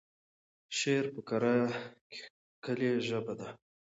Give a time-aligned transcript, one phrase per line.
[0.77, 1.53] شعر په کره
[2.11, 3.55] کېښکلې ژبه لري.